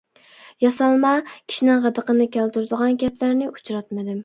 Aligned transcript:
ياسالما، 0.63 1.11
كىشىنىڭ 1.27 1.83
غىدىقىنى 1.85 2.29
كەلتۈرىدىغان 2.39 3.01
گەپلەرنى 3.07 3.53
ئۇچراتمىدىم. 3.55 4.19